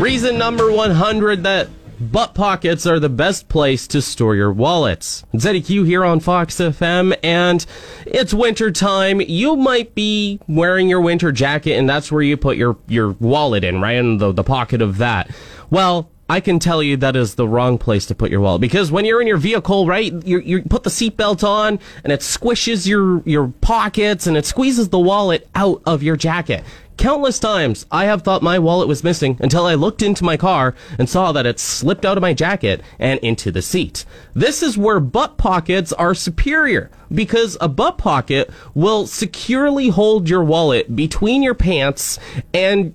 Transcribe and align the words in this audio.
Reason 0.00 0.36
number 0.36 0.72
100 0.72 1.44
that 1.44 1.68
butt 2.00 2.34
pockets 2.34 2.84
are 2.84 2.98
the 2.98 3.08
best 3.08 3.48
place 3.48 3.86
to 3.86 4.02
store 4.02 4.34
your 4.34 4.52
wallets. 4.52 5.24
ZDQ 5.34 5.86
here 5.86 6.04
on 6.04 6.18
Fox 6.18 6.56
FM, 6.56 7.16
and 7.22 7.64
it's 8.04 8.34
winter 8.34 8.72
time. 8.72 9.20
You 9.20 9.54
might 9.54 9.94
be 9.94 10.40
wearing 10.48 10.88
your 10.88 11.00
winter 11.00 11.30
jacket, 11.30 11.74
and 11.74 11.88
that's 11.88 12.10
where 12.10 12.22
you 12.22 12.36
put 12.36 12.56
your, 12.56 12.76
your 12.88 13.10
wallet 13.20 13.62
in, 13.62 13.80
right? 13.80 13.94
In 13.94 14.18
the, 14.18 14.32
the 14.32 14.42
pocket 14.42 14.82
of 14.82 14.98
that. 14.98 15.30
Well, 15.70 16.10
I 16.28 16.40
can 16.40 16.58
tell 16.58 16.82
you 16.82 16.96
that 16.98 17.16
is 17.16 17.34
the 17.34 17.46
wrong 17.46 17.76
place 17.76 18.06
to 18.06 18.14
put 18.14 18.30
your 18.30 18.40
wallet 18.40 18.62
because 18.62 18.90
when 18.90 19.04
you're 19.04 19.20
in 19.20 19.26
your 19.26 19.36
vehicle, 19.36 19.86
right, 19.86 20.10
you, 20.24 20.38
you 20.38 20.62
put 20.62 20.82
the 20.82 20.90
seatbelt 20.90 21.46
on 21.46 21.78
and 22.02 22.12
it 22.12 22.20
squishes 22.20 22.86
your, 22.86 23.22
your 23.26 23.48
pockets 23.60 24.26
and 24.26 24.34
it 24.34 24.46
squeezes 24.46 24.88
the 24.88 24.98
wallet 24.98 25.46
out 25.54 25.82
of 25.84 26.02
your 26.02 26.16
jacket. 26.16 26.64
Countless 26.96 27.38
times 27.38 27.84
I 27.90 28.06
have 28.06 28.22
thought 28.22 28.42
my 28.42 28.58
wallet 28.58 28.88
was 28.88 29.04
missing 29.04 29.36
until 29.40 29.66
I 29.66 29.74
looked 29.74 30.00
into 30.00 30.24
my 30.24 30.38
car 30.38 30.74
and 30.98 31.10
saw 31.10 31.32
that 31.32 31.44
it 31.44 31.58
slipped 31.58 32.06
out 32.06 32.16
of 32.16 32.22
my 32.22 32.32
jacket 32.32 32.82
and 32.98 33.20
into 33.20 33.50
the 33.50 33.60
seat. 33.60 34.06
This 34.32 34.62
is 34.62 34.78
where 34.78 35.00
butt 35.00 35.36
pockets 35.36 35.92
are 35.92 36.14
superior 36.14 36.90
because 37.12 37.58
a 37.60 37.68
butt 37.68 37.98
pocket 37.98 38.48
will 38.74 39.06
securely 39.06 39.88
hold 39.88 40.30
your 40.30 40.44
wallet 40.44 40.96
between 40.96 41.42
your 41.42 41.54
pants 41.54 42.18
and 42.54 42.94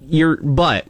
your 0.00 0.36
butt. 0.36 0.86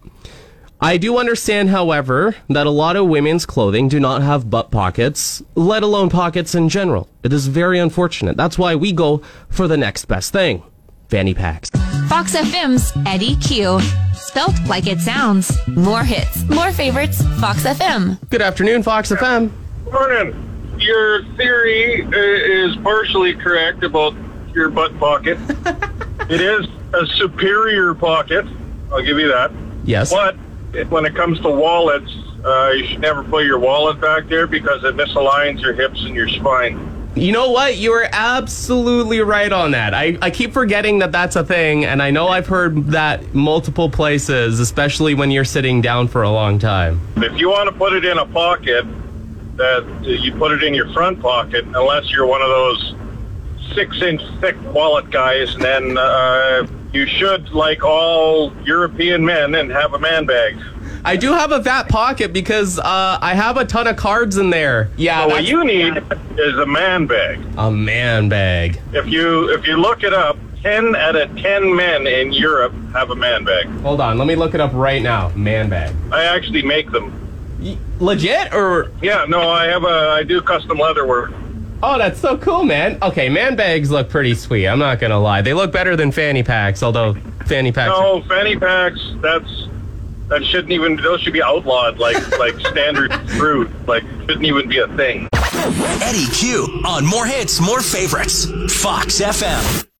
I 0.81 0.99
do 0.99 1.17
understand, 1.17 1.71
however, 1.71 2.37
that 2.51 2.67
a 2.67 2.71
lot 2.71 2.97
of 2.97 3.07
women's 3.07 3.47
clothing 3.47 3.89
do 3.89 3.99
not 3.99 4.21
have 4.21 4.51
butt 4.51 4.71
pockets, 4.71 5.43
let 5.55 5.83
alone 5.83 6.11
pockets 6.11 6.55
in 6.55 6.69
general. 6.69 7.09
It 7.23 7.33
is 7.33 7.47
very 7.47 7.79
unfortunate. 7.79 8.37
That's 8.37 8.59
why 8.59 8.75
we 8.75 8.93
go 8.93 9.23
for 9.49 9.67
the 9.67 9.79
next 9.79 10.05
best 10.05 10.33
thing 10.33 10.63
fanny 11.09 11.33
packs. 11.33 11.71
Fox 12.09 12.35
FM's 12.37 12.93
Eddie 13.07 13.37
Q. 13.37 13.81
Spelt 14.13 14.55
like 14.67 14.87
it 14.87 14.99
sounds. 14.99 15.57
More 15.69 16.03
hits, 16.03 16.47
more 16.51 16.73
favorites. 16.73 17.23
Fox 17.41 17.63
FM. 17.63 18.19
Good 18.29 18.43
afternoon, 18.43 18.83
Fox 18.83 19.11
FM. 19.11 19.51
Morning. 19.91 20.77
Your 20.79 21.25
theory 21.37 22.03
uh, 22.03 22.11
is 22.11 22.77
partially 22.83 23.35
correct 23.35 23.83
about 23.83 24.15
your 24.53 24.69
butt 24.69 24.99
pocket. 24.99 25.39
it 26.29 26.41
is 26.43 26.67
a 26.93 27.07
superior 27.07 27.95
pocket. 27.95 28.45
I'll 28.93 29.03
give 29.03 29.19
you 29.19 29.29
that. 29.29 29.51
Yes. 29.85 30.13
But 30.13 30.37
when 30.85 31.05
it 31.07 31.15
comes 31.15 31.41
to 31.41 31.51
wallets, 31.51 32.13
uh, 32.45 32.71
you 32.71 32.87
should 32.87 33.01
never 33.01 33.25
put 33.25 33.45
your 33.45 33.59
wallet 33.59 34.01
back 34.01 34.29
there 34.29 34.47
because 34.47 34.85
it 34.85 34.97
misaligns 34.97 35.61
your 35.61 35.73
hips 35.73 36.05
and 36.05 36.15
your 36.15 36.29
spine. 36.29 36.93
You 37.17 37.33
know 37.33 37.51
what? 37.51 37.77
You 37.79 37.93
are 37.93 38.09
absolutely 38.13 39.21
right 39.21 39.51
on 39.51 39.71
that. 39.71 39.95
I, 39.95 40.19
I 40.21 40.31
keep 40.31 40.53
forgetting 40.53 40.99
that 40.99 41.13
that's 41.13 41.35
a 41.35 41.43
thing, 41.43 41.87
and 41.87 42.03
I 42.03 42.11
know 42.11 42.29
I've 42.29 42.47
heard 42.47 42.89
that 42.89 43.35
multiple 43.35 43.89
places, 43.89 44.61
especially 44.61 45.15
when 45.15 45.31
you're 45.31 45.47
sitting 45.47 45.81
down 45.81 46.09
for 46.09 46.23
a 46.23 46.31
long 46.31 46.59
time. 46.59 47.01
If 47.17 47.39
you 47.39 47.49
want 47.49 47.71
to 47.71 47.75
put 47.75 47.95
it 47.95 48.05
in 48.05 48.19
a 48.19 48.27
pocket, 48.27 48.85
that 49.57 49.87
you 50.05 50.35
put 50.35 50.53
it 50.53 50.63
in 50.63 50.75
your 50.75 50.93
front 50.93 51.21
pocket, 51.23 51.65
unless 51.65 52.11
you're 52.11 52.27
one 52.27 52.43
of 52.43 52.49
those 52.49 52.95
six-inch 53.75 54.21
thick 54.41 54.57
wallet 54.75 55.11
guys, 55.11 55.55
and 55.55 55.65
then 55.65 55.97
uh, 55.97 56.67
you 56.93 57.07
should, 57.07 57.49
like 57.51 57.83
all 57.83 58.53
European 58.65 59.25
men, 59.25 59.55
and 59.55 59.71
have 59.71 59.95
a 59.95 59.99
man 59.99 60.27
bag. 60.27 60.55
I 61.07 61.17
do 61.17 61.33
have 61.33 61.53
a 61.53 61.63
fat 61.63 61.89
pocket 61.89 62.33
because 62.33 62.79
uh, 62.81 63.19
I 63.21 63.35
have 63.35 63.57
a 63.57 63.65
ton 63.65 63.87
of 63.87 63.97
cards 63.97 64.37
in 64.39 64.51
there. 64.51 64.91
Yeah, 64.97 65.23
So 65.23 65.29
what 65.29 65.45
you 65.45 65.65
need 65.65 65.97
is 66.37 66.59
a 66.59 66.67
man 66.67 67.07
bag. 67.07 67.41
a 67.57 67.71
man 67.71 68.29
bag. 68.29 68.81
If 68.93 69.07
you 69.07 69.51
if 69.55 69.67
you 69.67 69.77
look 69.77 70.03
it 70.03 70.13
up, 70.13 70.37
ten 70.63 70.97
out 70.97 71.15
of 71.15 71.35
ten 71.39 71.75
men 71.77 72.07
in 72.09 72.33
Europe 72.33 72.75
have 72.93 73.11
a 73.11 73.15
man 73.15 73.45
bag. 73.45 73.67
Hold 73.83 74.01
on, 74.01 74.19
let 74.19 74.27
me 74.27 74.35
look 74.35 74.55
it 74.55 74.61
up 74.61 74.73
right 74.75 75.01
now. 75.01 75.29
Man 75.37 75.69
bag. 75.71 75.95
I 76.13 76.25
actually 76.25 76.63
make 76.63 76.91
them. 76.91 77.13
Y- 77.61 77.79
legit 78.01 78.53
or 78.53 78.91
Yeah, 79.01 79.25
no, 79.29 79.49
I 79.49 79.67
have 79.67 79.85
a 79.85 80.11
I 80.19 80.25
do 80.25 80.43
custom 80.43 80.77
leather 80.79 81.07
work. 81.07 81.33
Oh, 81.83 81.99
that's 81.99 82.19
so 82.19 82.37
cool, 82.39 82.65
man. 82.65 82.99
Okay, 83.03 83.29
man 83.29 83.55
bags 83.55 83.91
look 83.93 84.09
pretty 84.09 84.35
sweet. 84.35 84.67
I'm 84.67 84.79
not 84.81 84.99
gonna 84.99 85.21
lie. 85.21 85.41
They 85.43 85.55
look 85.55 85.71
better 85.73 85.95
than 85.95 86.11
fanny 86.11 86.43
packs, 86.43 86.83
although 86.83 87.15
fanny 87.47 87.71
packs. 87.71 87.93
are- 87.95 88.03
No, 88.03 88.23
fanny 88.23 88.57
packs. 88.57 88.99
That's 89.21 89.56
that 90.29 90.45
shouldn't 90.45 90.73
even. 90.73 90.97
Those 90.97 91.21
should 91.21 91.33
be 91.33 91.43
outlawed, 91.43 91.99
like 91.99 92.39
like 92.39 92.59
standard 92.61 93.13
fruit. 93.31 93.71
Like 93.87 94.03
shouldn't 94.03 94.45
even 94.45 94.69
be 94.69 94.79
a 94.79 94.89
thing. 94.97 95.29
Eddie 95.33 96.31
Q 96.33 96.83
on 96.85 97.05
More 97.07 97.27
Hits, 97.27 97.61
More 97.61 97.81
Favorites. 97.81 98.47
Fox 98.83 99.21
FM. 99.21 99.87